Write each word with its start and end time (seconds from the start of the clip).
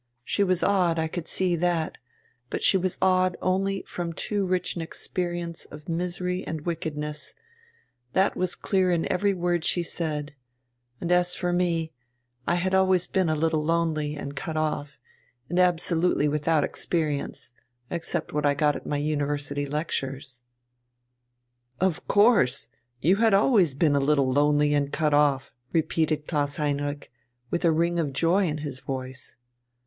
She 0.23 0.43
was 0.43 0.63
odd, 0.63 0.97
I 0.97 1.07
could 1.07 1.27
see 1.27 1.55
that: 1.57 1.99
but 2.49 2.63
she 2.63 2.75
was 2.75 2.97
odd 3.03 3.37
only 3.39 3.83
from 3.83 4.13
too 4.13 4.47
rich 4.47 4.75
an 4.75 4.81
experience 4.81 5.65
of 5.65 5.87
misery 5.87 6.43
and 6.43 6.61
wickedness, 6.61 7.35
that 8.13 8.35
was 8.35 8.55
clear 8.55 8.89
in 8.89 9.07
every 9.11 9.35
word 9.35 9.63
she 9.63 9.83
said; 9.83 10.33
and 10.99 11.11
as 11.11 11.35
for 11.35 11.53
me, 11.53 11.91
I 12.47 12.55
had 12.55 12.73
always 12.73 13.05
been 13.05 13.29
a 13.29 13.35
little 13.35 13.63
lonely 13.63 14.15
and 14.15 14.35
cut 14.35 14.57
off, 14.57 14.97
and 15.49 15.59
absolutely 15.59 16.27
without 16.27 16.63
experience, 16.63 17.51
except 17.91 18.33
what 18.33 18.43
I 18.43 18.55
got 18.55 18.75
at 18.75 18.87
my 18.87 18.97
University 18.97 19.67
lectures." 19.67 20.41
"Of 21.79 22.07
course, 22.07 22.69
you 23.01 23.17
had 23.17 23.35
always 23.35 23.75
been 23.75 23.95
a 23.95 23.99
little 23.99 24.31
lonely 24.31 24.73
and 24.73 24.91
cut 24.91 25.13
off!" 25.13 25.53
repeated 25.71 26.25
Klaus 26.27 26.55
Heinrich, 26.55 27.11
with 27.51 27.63
a 27.63 27.71
ring 27.71 27.99
of 27.99 28.13
joy 28.13 28.47
in 28.47 28.57
his 28.65 28.79
voice. 28.79 29.35